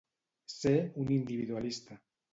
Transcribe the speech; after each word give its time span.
Ser 0.53 0.73
un 1.03 1.11
individualista. 1.19 2.03